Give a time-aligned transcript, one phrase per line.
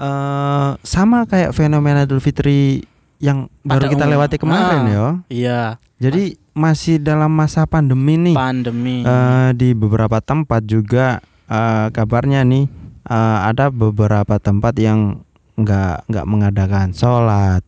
[0.00, 2.88] eh sama kayak fenomena Idul Fitri
[3.20, 4.88] yang baru Pada kita umum- lewati kemarin Ah.
[4.88, 5.06] ya.
[5.28, 5.60] Iya.
[6.00, 6.24] Jadi
[6.56, 8.32] masih dalam masa pandemi nih.
[8.32, 9.04] Pandemi.
[9.04, 11.20] Eh, di beberapa tempat juga
[11.52, 12.64] eh, kabarnya nih
[13.04, 15.20] eh, ada beberapa tempat yang
[15.52, 17.60] nggak nggak mengadakan sholat,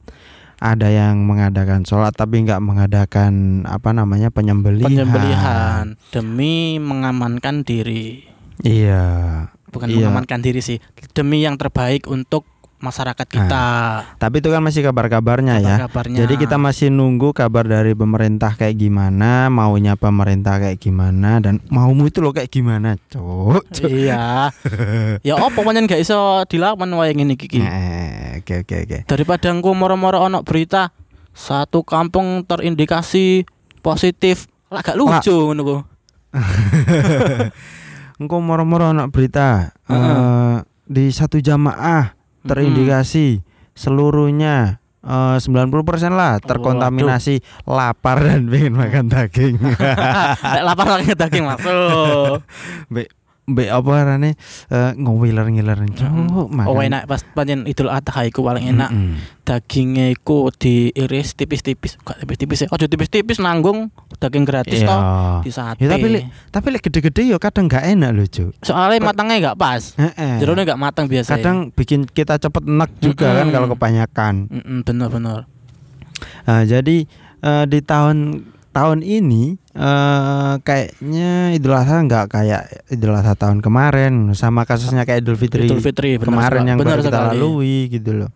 [0.57, 4.89] ada yang mengadakan sholat tapi nggak mengadakan apa namanya penyembelihan.
[4.89, 8.25] Penyembelihan demi mengamankan diri.
[8.65, 9.05] Iya.
[9.69, 10.09] Bukan Iya.
[10.09, 10.79] mengamankan diri sih,
[11.13, 12.47] demi yang terbaik untuk
[12.85, 13.65] masyarakat kita.
[14.21, 15.81] Tapi itu kan masih kabar-kabarnya ya.
[15.81, 16.19] Kabar-kabarnya.
[16.21, 22.13] Jadi kita masih nunggu kabar dari pemerintah kayak gimana, maunya pemerintah kayak gimana dan maumu
[22.13, 23.65] itu loh kayak gimana, cuk.
[23.73, 23.89] cuk.
[24.05, 24.53] Iya.
[25.25, 27.57] ya opo pancen gak iso dilawan wae ngene iki.
[27.63, 28.99] Eh, Oke oke oke.
[29.09, 30.93] Daripada engko moro-moro ono berita
[31.33, 33.49] satu kampung terindikasi
[33.81, 35.77] positif, lah gak lucu ngono ku.
[38.21, 39.99] Engkau moro-moro anak berita Heeh.
[39.99, 43.41] eh, di satu jamaah terindikasi
[43.75, 49.59] seluruhnya eh, 90% lah terkontaminasi lapar dan pengen makan daging.
[50.69, 52.45] Lapar lagi daging masuk.
[53.45, 54.41] Be apa arane
[54.73, 56.09] eh, ngowiler ngiler cuk
[56.49, 56.65] makan.
[56.65, 58.89] Oh enak pas pancen Idul Adha iku paling enak.
[58.89, 59.21] Mm-mm.
[59.45, 62.69] Dagingnya iku diiris tipis-tipis, gak tipis-tipis ya.
[62.73, 64.89] Ojo tipis-tipis nanggung daging gratis Iya.
[64.89, 65.01] toh
[65.45, 65.85] di sate.
[65.85, 68.57] Ya, tapi lek tapi lek gede-gede yo kadang gak enak loh, Cuk.
[68.65, 69.93] Soalnya matangnya gak pas.
[70.01, 70.41] Heeh.
[70.41, 71.37] Jerone gak matang biasa.
[71.37, 74.35] Kadang bikin kita cepet enak juga kan kalau kebanyakan.
[74.89, 75.45] bener-bener.
[76.49, 77.05] Nah, jadi
[77.45, 78.41] eh, di tahun
[78.73, 85.21] tahun ini eh kayaknya Idul Adha nggak kayak Idul Adha tahun kemarin sama kasusnya kayak
[85.21, 88.31] Idul Fitri, Idul Fitri kemarin sekali- yang bener baru kita lalui gitu loh.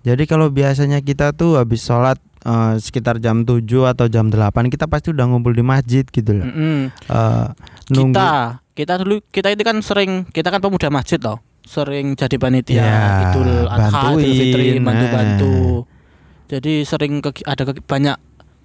[0.00, 4.84] Jadi kalau biasanya kita tuh habis sholat eh, sekitar jam 7 atau jam 8 kita
[4.84, 6.44] pasti udah ngumpul di masjid gitu loh.
[6.44, 6.88] Mm-mm.
[6.90, 7.46] Eh,
[7.88, 8.30] nunggu Kita,
[8.72, 11.38] kita dulu kita itu kan sering kita kan pemuda masjid loh.
[11.60, 12.98] Sering jadi panitia Ya,
[13.30, 15.54] Idul Adha, Idul Fitri, bantu-bantu.
[15.54, 15.78] eh.
[16.50, 18.16] Jadi sering kegi- ada kegi- banyak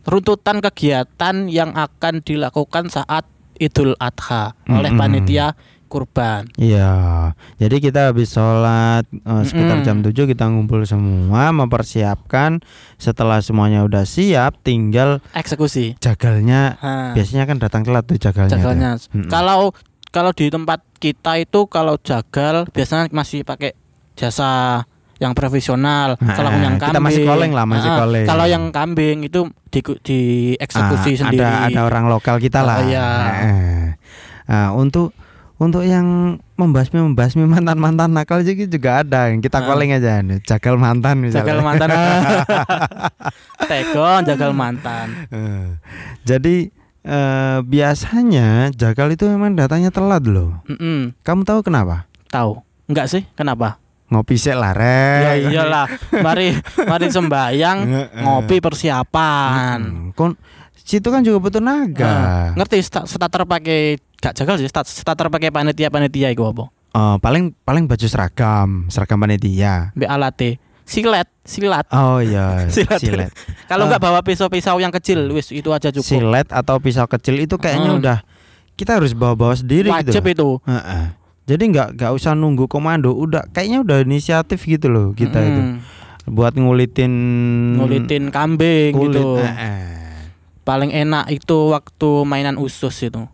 [0.06, 5.56] runtutan kegiatan yang akan dilakukan saat Idul Adha oleh panitia
[5.86, 6.50] kurban.
[6.58, 9.88] Iya, jadi kita habis sholat eh, sekitar Mm-mm.
[9.88, 12.60] jam 7 kita ngumpul semua mempersiapkan
[12.98, 15.96] setelah semuanya udah siap tinggal Eksekusi.
[15.98, 18.50] jagalnya Ha, biasanya kan datang telat tuh jagalnya.
[18.50, 18.58] tuh.
[18.60, 18.92] jagalnya.
[19.14, 19.30] Mm-mm.
[19.30, 19.72] Kalau
[20.10, 23.72] kalau di tempat kita itu kalau jagal biasanya masih pakai
[24.16, 24.84] jasa
[25.18, 26.20] yang profesional.
[26.20, 28.26] Nah, kalau yang kambing kita masih koleng lah, masih Ah, koleng.
[28.26, 29.40] Kalau yang kambing itu
[29.70, 30.20] di, di
[30.56, 31.44] eksekusi Ah, sendiri.
[31.44, 32.78] Ada ada orang lokal kita Oh, lah.
[32.82, 33.08] iya.
[33.08, 33.86] Nah,
[34.46, 35.16] nah, untuk
[35.56, 36.04] untuk yang
[36.56, 39.66] membasmi membasmi mantan mantan nakal juga juga ada yang kita Ah.
[39.66, 41.40] koleng aja nih, jagal mantan misalnya.
[41.48, 41.90] jagal mantan.
[43.72, 45.08] Tegon jagal mantan.
[46.22, 46.70] Jadi
[47.02, 50.60] eh, biasanya jagal itu memang datanya telat loh.
[50.66, 51.16] Mm-mm.
[51.22, 52.04] Kamu tahu kenapa?
[52.28, 52.60] Tahu?
[52.86, 53.24] Enggak sih?
[53.34, 53.80] Kenapa?
[54.06, 55.88] Ngopi sik lah, Ya iyalah.
[56.14, 57.78] Mari mari sembayang
[58.16, 59.80] ngopi persiapan.
[59.82, 60.38] Hmm, Kon
[60.76, 62.06] situ kan juga butuh naga.
[62.06, 67.18] Nah, ngerti sta- starter pakai gak jagal sih starter pakai panitia panitia iku apa Eh,
[67.20, 69.92] paling paling baju seragam, seragam panitia.
[69.92, 70.50] Mbak alate
[70.82, 73.00] silet silat Oh iya, Silat.
[73.00, 73.32] silet.
[73.66, 77.58] kalau nggak bawa pisau-pisau yang kecil wis itu aja cukup Silet atau pisau kecil itu
[77.58, 78.00] kayaknya Hmm.
[78.00, 78.18] udah
[78.76, 80.14] kita harus bawa-bawa sendiri gitu.
[80.14, 80.32] wajib loh.
[80.32, 81.06] itu Heeh.
[81.46, 85.78] Jadi nggak nggak usah nunggu komando, udah kayaknya udah inisiatif gitu loh kita itu Mm,
[86.28, 87.14] buat ngulitin
[87.78, 89.14] ngulitin kambing kulit.
[89.14, 90.34] gitu Heeh.
[90.62, 93.30] paling enak itu waktu mainan usus itu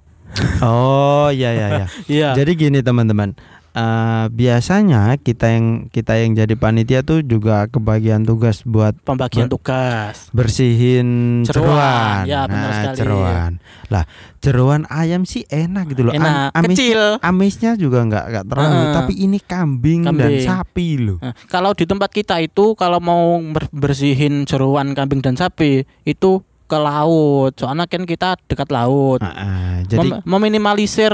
[0.62, 1.86] Oh iya iya iya.
[2.10, 3.36] iya Jadi gini teman-teman,
[3.72, 9.54] eh, biasanya kita yang kita yang jadi panitia tuh juga kebagian tugas buat Pembagian Ber-
[9.54, 10.32] tugas.
[10.32, 11.68] bersihin Jeroan.
[11.68, 12.24] jeroan.
[12.26, 12.98] Ya, benar nah, sekali.
[12.98, 13.52] jeroan.
[13.88, 14.04] Lah,
[14.40, 16.14] jeroan ayam sih enak gitu loh.
[16.14, 17.02] Enak, Am- amis, kecil.
[17.20, 18.94] amisnya juga nggak nggak terlalu, Heeh.
[18.96, 20.42] tapi ini kambing, dan Kambing.
[20.42, 21.18] sapi loh.
[21.20, 26.40] Nah, kalau di tempat kita itu kalau mau ber- bersihin jeruan kambing dan sapi itu
[26.72, 27.52] ke laut.
[27.60, 29.20] Soalnya kan kita dekat laut.
[29.20, 31.12] Ah, ah, jadi Mem- meminimalisir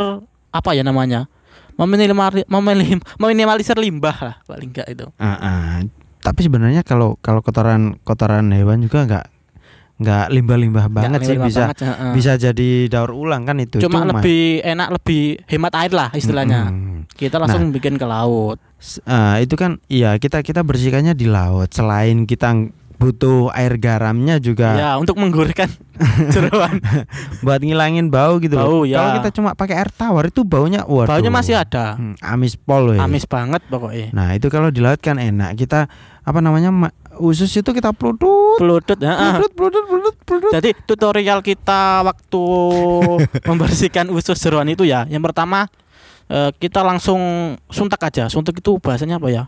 [0.53, 1.25] apa ya namanya?
[1.73, 5.05] Meminimali- meminim- meminimalisir limbah lah paling enggak itu.
[5.17, 5.65] ah, ah.
[6.21, 9.25] tapi sebenarnya kalau kalau kotoran kotoran hewan juga nggak
[9.97, 12.11] nggak limbah-limbah banget Nggak sih limbah bisa banget, heeh.
[12.13, 13.81] bisa jadi daur ulang kan itu.
[13.81, 16.69] Cuma, lebih enak lebih hemat air lah istilahnya.
[16.69, 17.09] Mm-mm.
[17.13, 18.61] Kita langsung bikin ke laut.
[19.09, 21.73] Ah, itu kan iya kita kita bersihkannya di laut.
[21.73, 22.53] Selain kita
[22.97, 25.69] butuh air garamnya juga Ya, untuk menggurihkan
[26.33, 26.81] jeruan.
[27.39, 28.83] buat ngilangin bau gitu Bau, loh.
[28.83, 28.97] ya.
[28.97, 31.13] Kalau kita cuma pakai air tawar itu baunya waduh.
[31.13, 31.93] Baunya masih ada.
[31.93, 32.97] Hmm, amis pol weh.
[32.97, 34.09] Amis banget pokoknya.
[34.11, 35.53] Nah, itu kalau di laut kan enak.
[35.55, 35.85] Kita
[36.21, 40.51] apa namanya ma- usus itu kita pelutut Pelutut, pelutut pelutut pelutut pelutut.
[40.51, 42.43] Jadi tutorial kita waktu
[43.49, 45.69] membersihkan usus jeruan itu ya, yang pertama
[46.27, 47.21] eh, kita langsung
[47.69, 48.25] suntak aja.
[48.25, 49.43] Suntak itu bahasanya apa ya?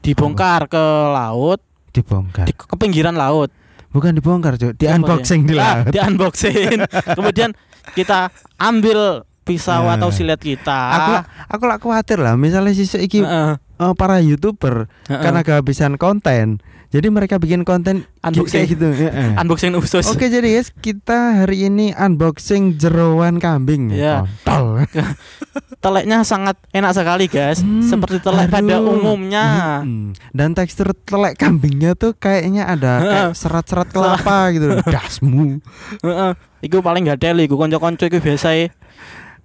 [0.00, 1.58] Dibongkar ke laut,
[1.92, 2.44] Dibongkar.
[2.44, 3.52] di, ke pinggiran laut.
[3.88, 4.72] Bukan dibongkar, Cuk.
[4.74, 5.46] Di Apa unboxing ya?
[5.46, 5.84] di Ah, laut.
[5.88, 6.76] di unboxing.
[7.18, 7.52] Kemudian
[7.92, 9.94] kita ambil pisau Nah.
[9.94, 10.80] atau silet kita.
[10.90, 11.12] Aku
[11.50, 15.20] aku lah khawatir lah misalnya si iki Heeh, eh, para YouTuber heeh.
[15.20, 16.64] karena kehabisan konten.
[16.92, 18.68] Jadi mereka bikin konten Unboxing.
[18.68, 18.84] gitu.
[18.86, 19.32] heeh.
[19.34, 20.04] unboxing usus.
[20.06, 24.28] Oke jadi guys kita hari ini unboxing jeroan kambing Iya.
[24.44, 24.84] Kontol.
[25.82, 27.58] Teleknya sangat enak sekali, guys.
[27.58, 28.94] Hmm, Seperti telek pada aduh.
[28.94, 29.82] umumnya.
[29.82, 30.14] Mm-mm.
[30.30, 34.78] Dan tekstur telek kambingnya tuh kayaknya ada kayak serat-serat kelapa gitu.
[34.94, 35.58] Dasmu.
[35.98, 36.32] Heeh.
[36.62, 38.54] Iku paling gak teli iku kanca-kanca iku biasa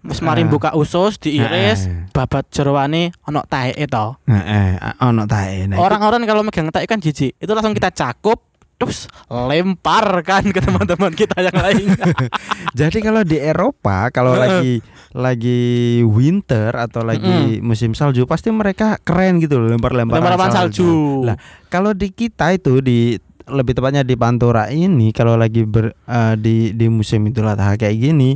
[0.05, 4.17] wis mari buka usus diiris, babat jeroane ono taeke to.
[4.29, 5.65] Heeh, ono tae.
[5.65, 7.33] Nah, Orang-orang kalau megang taek kan jijik.
[7.37, 8.45] Itu langsung kita cakup
[8.77, 12.13] terus lempar kan ke teman-teman kita yang lainnya.
[12.79, 14.85] Jadi kalau di Eropa kalau lagi
[15.17, 15.61] lagi
[16.05, 21.25] winter atau lagi musim salju pasti mereka keren gitu loh lempar-lemparan Lempar-lemparan salju.
[21.25, 21.41] Lah,
[21.73, 23.17] kalau di kita itu di
[23.47, 27.95] lebih tepatnya di Pantura ini kalau lagi ber, eh, di di musim Idul Adha kayak
[27.95, 28.35] gini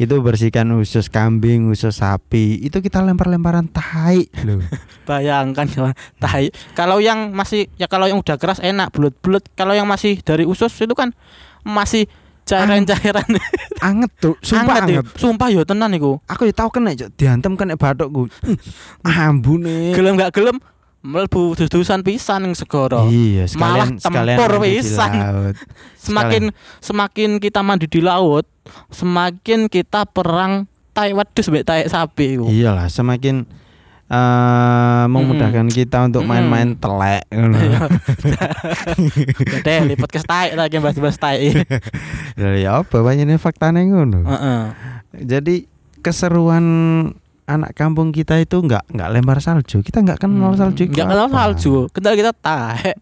[0.00, 4.64] itu bersihkan usus kambing, usus sapi, itu kita lempar-lemparan tai loh.
[5.04, 6.50] Bayangkan ya, tai.
[6.72, 9.44] Kalau yang masih ya kalau yang udah keras enak bulut-bulut.
[9.52, 11.12] Kalau yang masih dari usus itu kan
[11.62, 12.08] masih
[12.46, 13.26] cairan-cairan
[13.82, 15.02] Anget tuh, sumpah anget.
[15.02, 15.06] anget.
[15.10, 15.18] ya.
[15.18, 16.22] Sumpah ya tenan iku.
[16.30, 18.30] Aku ya tau kena diantem kena bathukku.
[19.06, 19.94] Hmm, Ambune.
[19.94, 20.56] Gelem gak gelem
[21.06, 23.06] mlebu dus-dusan pisan ning segara.
[23.06, 25.10] Iya, Malah sekalian sekalian tempur pisan.
[25.22, 25.56] laut.
[25.94, 26.42] Semakin
[26.82, 28.46] semakin kita mandi di laut,
[28.90, 32.50] semakin kita perang tai wedhus mbek tai sapi iku.
[32.50, 33.46] Iyalah, semakin
[34.06, 37.58] eh memudahkan kita untuk main-main telek ngono.
[39.50, 41.50] Gede li podcast tai lagi bahas-bahas tai.
[42.38, 44.22] Lah ya apa banyaknya faktanya ngono.
[44.22, 44.62] Heeh.
[45.26, 45.66] Jadi
[46.06, 46.62] keseruan
[47.46, 49.80] anak kampung kita itu nggak nggak lempar salju.
[49.80, 50.82] Kita nggak kenal salju.
[50.82, 51.74] itu Enggak kenal salju.
[51.88, 52.92] Kenal kita tahe.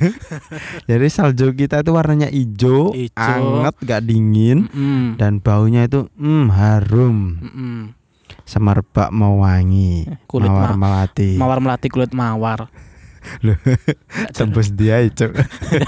[0.88, 3.12] Jadi salju kita itu warnanya hijau, Ijo.
[3.14, 5.16] anget, nggak dingin, Mm.
[5.16, 7.16] dan baunya itu hmm, harum.
[7.38, 7.78] Mm-mm.
[8.42, 11.34] Semerbak mewangi, Kulit mawar ma- melati.
[11.34, 12.70] Mawar melati kulit mawar.
[13.44, 13.58] Loh,
[14.30, 15.26] Tembus dia itu.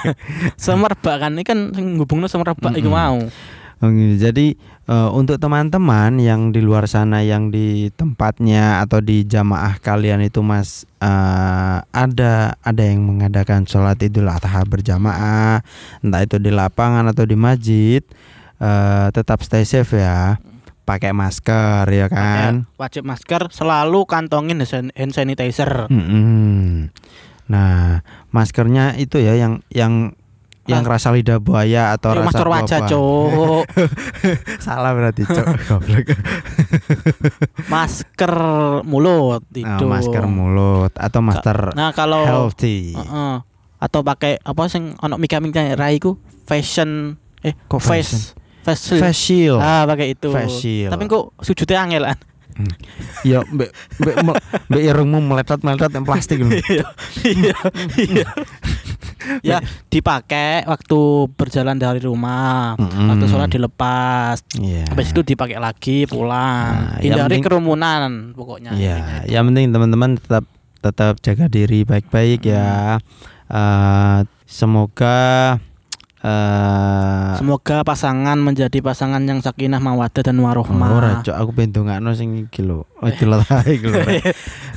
[0.58, 2.98] Semerbak kan ini kan ngubungno semerbak iku Mm-mm.
[2.98, 3.18] mau.
[3.78, 4.16] Gitu.
[4.18, 4.46] Jadi
[4.90, 10.42] eh, untuk teman-teman yang di luar sana yang di tempatnya atau di jamaah kalian itu
[10.42, 15.62] Mas eh, ada ada yang mengadakan sholat Idul Adha berjamaah,
[16.02, 18.02] entah itu di lapangan atau di masjid,
[18.58, 20.42] eh, tetap stay safe ya.
[20.82, 22.64] Pakai masker ya kan.
[22.64, 24.64] Pakai Wajib masker, selalu kantongin
[24.96, 25.84] hand sanitizer.
[25.92, 26.88] Mm-mm.
[27.48, 28.00] Nah,
[28.32, 30.17] maskernya itu ya yang yang
[30.68, 32.78] yang rasa lidah buaya atau Ayo rasa masker wajah.
[32.86, 33.64] Cuk.
[34.62, 35.46] Salah berarti, Cok.
[37.66, 38.32] Masker
[38.84, 39.84] mulut Nah, itu.
[39.84, 42.94] masker mulut atau masker Nah, kalau healthy.
[42.94, 43.34] Heeh.
[43.78, 48.34] atau pakai apa sing ono mika-mika raiku fashion eh Kok face
[48.66, 49.00] shield.
[49.00, 49.58] Face shield.
[49.58, 50.28] Ah, pakai itu.
[50.28, 50.90] Face shield.
[50.90, 52.02] Tapi kok sujudnya angel
[53.22, 56.38] Ya, mbek mbek mel- mbek irungmu meletot-meletot yang plastik.
[56.40, 56.86] Iya.
[57.24, 57.56] Iya.
[57.96, 58.26] Iya.
[59.42, 60.98] Ya, dipakai waktu
[61.34, 62.74] berjalan dari rumah.
[62.74, 63.12] Mm-mm.
[63.12, 64.40] Waktu sholat dilepas.
[64.56, 64.88] Iya.
[64.88, 66.96] Habis itu dipakai lagi pulang.
[66.96, 68.72] Nah, Hindari penting- kerumunan pokoknya.
[68.72, 70.44] Iya, yang penting teman-teman tetap
[70.78, 73.02] tetap jaga diri baik-baik ya.
[73.46, 75.56] Eh, semoga
[76.28, 80.88] eh Semoga pasangan menjadi pasangan yang sakinah mawaddah dan warohmah.
[80.90, 82.84] ora cok aku pengen dongakno sing iki lho.
[83.00, 84.00] Oh ae iki lho.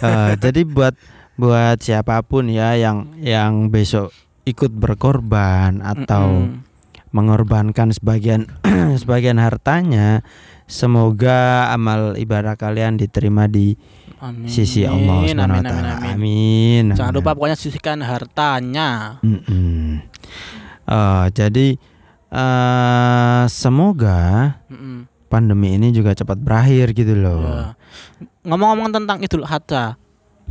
[0.01, 0.98] Eh, jadi buat
[1.38, 4.10] buat siapa pun ya yang yang besok
[4.43, 6.65] ikut berkorban atau Mm-mm.
[7.12, 8.50] mengorbankan sebagian
[9.01, 10.25] sebagian hartanya
[10.65, 13.77] semoga amal ibadah kalian diterima di
[14.17, 14.50] Amin.
[14.50, 15.91] sisi Allah Subhanahu wa amin, taala.
[15.91, 16.13] amin, amin.
[16.89, 16.98] Amin.
[16.98, 19.17] Jangan lupa pokoknya sisihkan hartanya.
[19.22, 20.01] Mm-mm.
[20.91, 21.67] Eh, jadi
[22.31, 24.19] eh semoga
[25.31, 27.39] pandemi ini juga cepat berakhir gitu loh.
[27.43, 27.79] Ya.
[28.43, 29.95] Ngomong-ngomong tentang Idul Adha,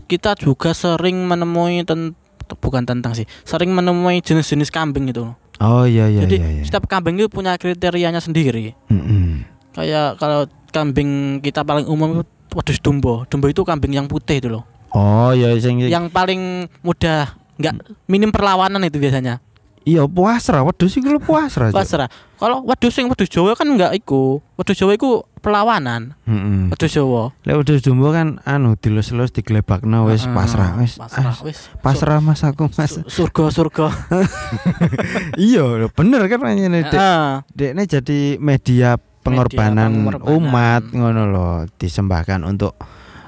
[0.09, 2.17] kita juga sering menemui ten-
[2.59, 5.29] bukan tentang sih, sering menemui jenis-jenis kambing itu.
[5.29, 5.37] loh.
[5.61, 6.49] Oh iya iya Jadi iya.
[6.57, 6.63] iya.
[6.65, 8.73] setiap kambing itu punya kriterianya sendiri.
[8.89, 9.45] Mm-mm.
[9.77, 12.25] Kayak kalau kambing kita paling umum itu
[12.57, 13.29] wedus dombo.
[13.29, 14.65] Dombo itu kambing yang putih itu loh.
[14.97, 17.77] Oh iya sing Yang paling mudah nggak
[18.09, 19.45] minim perlawanan itu biasanya.
[19.83, 21.71] Iya puasra wedhus iku lho puasra.
[21.71, 22.09] Pasrah.
[22.37, 24.41] Kalau wedus yang wedus Jawa kan enggak iku.
[24.55, 26.17] Wedus Jawa iku perlawanan.
[26.25, 26.69] Heeh.
[26.69, 27.33] Wedus Jawa.
[27.43, 30.97] Lek wedhus jumbo kan anu dilus-lus diglebakno wis Heeh, pasrah wis.
[30.97, 31.59] Pasrah Ah, wis.
[31.79, 32.93] Pasrah Mas aku Mas.
[32.93, 33.87] Su- Surga surga.
[35.41, 36.93] iya bener kan ngene Dek.
[36.93, 37.29] Heeh.
[37.53, 40.33] Dekne jadi media pengorbanan pengorbanan.
[40.33, 42.73] umat ngono loh, disembahkan untuk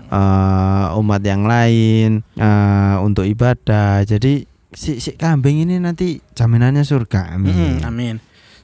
[0.09, 4.05] eh, umat yang lain, eh, untuk ibadah.
[4.05, 7.33] Jadi si, si kambing ini nanti jaminannya surga.
[7.33, 7.53] Amin.
[7.79, 8.17] Mm-mm, amin.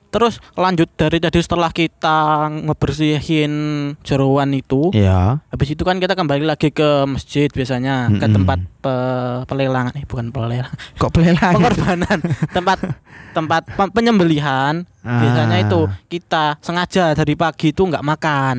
[0.08, 3.52] Terus lanjut dari tadi setelah kita ngebersihin
[4.00, 5.44] jeroan itu, Iya.
[5.44, 8.32] habis itu kan kita kembali lagi ke masjid biasanya ke Mm-mm.
[8.34, 11.54] tempat pe- pelelangan, eh bukan pelelangan, Kok pelelangan?
[11.54, 12.78] pengorbanan, tempat
[13.30, 14.88] tempat pe- penyembelihan.
[14.98, 15.64] Biasanya Ah.
[15.66, 18.56] itu kita sengaja dari pagi itu nggak makan.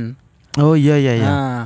[0.56, 1.26] Oh iya iya iya.
[1.28, 1.60] Nah,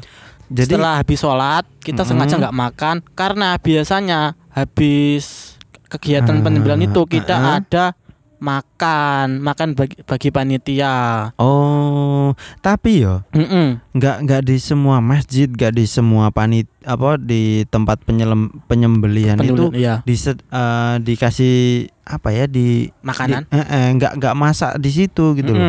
[0.47, 2.23] Jadi setelah habis sholat kita Mm-mm.
[2.23, 5.52] sengaja nggak makan karena biasanya habis
[5.93, 7.57] kegiatan penyembelihan itu kita ah.
[7.61, 7.93] ada
[8.43, 11.31] makan makan bagi, bagi panitia.
[11.39, 13.79] oh, tapi yo Mm-mm.
[13.95, 19.55] nggak nggak di semua masjid, nggak di semua panit apa di tempat penyelem, penyembelihan itu
[19.71, 19.95] Penyembelihan, iya.
[20.03, 20.15] di
[20.99, 23.47] dikasih apa ya di makanan.
[23.47, 25.63] di- eh, eh, nggak nggak masak di situ gitu loh.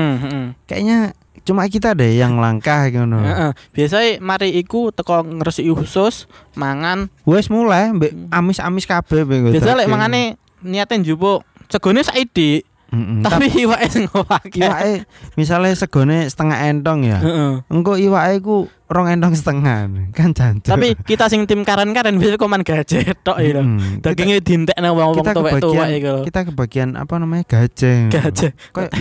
[0.66, 1.14] Kayaknya
[1.44, 3.04] cuma kita deh yang langkah gitu.
[3.06, 3.50] Heeh.
[3.70, 6.26] Biasanya mari iku teko ngresiki khusus
[6.58, 7.06] mangan.
[7.22, 7.94] Wes mulai
[8.34, 12.62] amis-amis kabeh Biasa lek mangane niatin njupuk segone saidi,
[12.94, 13.26] Mm-mm.
[13.26, 14.62] tapi iwake sing ngowake.
[14.62, 15.02] iwake
[15.34, 17.18] misalnya segone setengah entong ya.
[17.18, 17.52] Heeh.
[17.66, 20.70] Engko iwake ku rong entong setengah kan jancuk.
[20.70, 23.64] Tapi kita sing tim karen-karen biasa koman gajet tok ya.
[23.98, 26.14] Dagingnya dintekne wong-wong kita tuwek-tuwek iku.
[26.22, 28.52] kita kebagian apa namanya gajeng Gajah.
[28.70, 28.92] Kayak,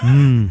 [0.00, 0.48] hmm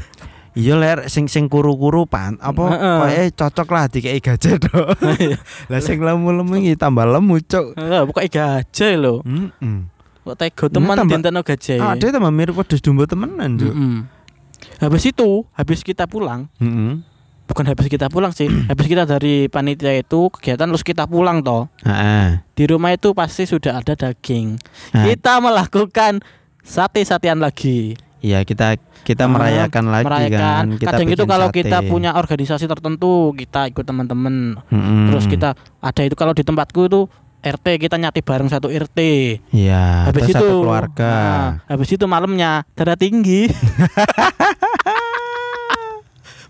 [0.56, 2.98] iya ler sing sing kuru-kuru pan apa Heeh.
[3.04, 4.88] kayak cocok lah dikei gajah dong
[5.72, 9.20] lah sing lemu-lemu iki tambah lemu cuk Heeh, pokoke gajah lho.
[9.28, 9.95] Heeh.
[10.26, 11.78] Kok tega teman tambah- dintekno gajah.
[11.80, 13.70] Ah, dia tambah mirip wedhus dumbo temenan, Cuk.
[13.70, 14.10] Mm-mm.
[14.78, 16.98] Habis itu, habis kita pulang, Heeh.
[17.46, 21.70] bukan habis kita pulang sih, habis kita dari panitia itu kegiatan terus kita pulang toh.
[21.80, 22.42] Heeh.
[22.52, 24.58] Di rumah itu pasti sudah ada daging.
[24.92, 26.26] Nah, Kita melakukan
[26.60, 27.94] sate-satean lagi.
[28.20, 28.74] Iya, kita
[29.06, 30.42] kita Ah, merayakan lagi Merayakan.
[30.42, 30.66] kan.
[30.76, 31.58] Kita Kadang itu kalau sate.
[31.62, 34.58] kita punya organisasi tertentu, kita ikut teman-teman.
[34.66, 35.06] Mm-mm.
[35.08, 37.06] Terus kita ada itu kalau di tempatku itu
[37.46, 39.00] RT kita nyati bareng satu RT.
[39.54, 40.10] Iya.
[40.10, 41.14] Habis itu satu keluarga.
[41.14, 43.46] Nah, habis itu malamnya darah tinggi.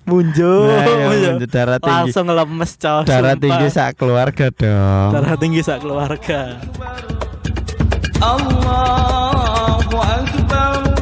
[0.05, 1.49] muncul, nah, iya, muncul.
[1.51, 2.15] darah tinggi.
[2.15, 3.03] Langsung lemes cowok.
[3.11, 3.43] Darah sumpah.
[3.43, 5.09] tinggi saat keluarga dong.
[5.11, 6.63] Darah tinggi saat keluarga.
[8.23, 10.95] Allah akbar.